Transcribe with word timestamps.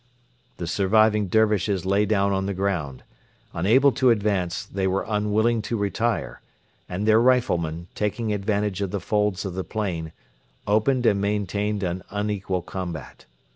The 0.57 0.65
surviving 0.65 1.27
Dervishes 1.27 1.85
lay 1.85 2.07
down 2.07 2.33
on 2.33 2.47
the 2.47 2.55
ground. 2.55 3.03
Unable 3.53 3.91
to 3.91 4.09
advance, 4.09 4.65
they 4.65 4.87
were 4.87 5.05
unwilling 5.07 5.61
to 5.61 5.77
retire; 5.77 6.41
and 6.89 7.07
their 7.07 7.21
riflemen, 7.21 7.85
taking 7.93 8.33
advantage 8.33 8.81
of 8.81 8.89
the 8.89 8.99
folds 8.99 9.45
of 9.45 9.53
the 9.53 9.63
plain, 9.63 10.11
opened 10.65 11.05
and 11.05 11.21
maintained 11.21 11.83
an 11.83 12.01
unequal 12.09 12.63
combat. 12.63 13.25